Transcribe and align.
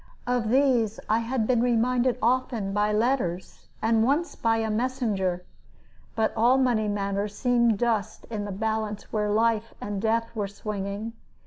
Of 0.25 0.49
these 0.49 0.99
I 1.07 1.19
had 1.19 1.45
been 1.45 1.61
reminded 1.61 2.17
often 2.23 2.73
by 2.73 2.91
letters, 2.91 3.67
and 3.83 4.03
once 4.03 4.33
by 4.33 4.57
a 4.57 4.71
messenger; 4.71 5.45
but 6.15 6.33
all 6.35 6.57
money 6.57 6.87
matters 6.87 7.37
seemed 7.37 7.77
dust 7.77 8.25
in 8.31 8.45
the 8.45 8.51
balance 8.51 9.13
where 9.13 9.29
life 9.29 9.75
and 9.79 10.01
death 10.01 10.35
were 10.35 10.47
swinging. 10.47 11.13